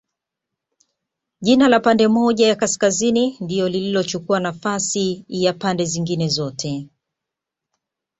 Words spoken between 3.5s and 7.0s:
lililochukua nafasi ya pande zingine zote